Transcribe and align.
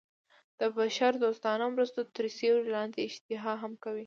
د 0.59 0.61
بشر 0.77 1.11
دوستانه 1.23 1.65
مرستو 1.75 2.01
تر 2.15 2.25
سیورې 2.37 2.71
لاندې 2.75 2.99
اشتهار 3.03 3.57
هم 3.63 3.73
کوي. 3.83 3.99